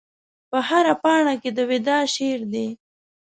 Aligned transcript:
په 0.49 0.57
هره 0.67 0.93
پاڼه 1.03 1.33
کې 1.41 1.49
د 1.53 1.59
وداع 1.69 2.03
شعر 2.15 2.41
دی 2.53 2.67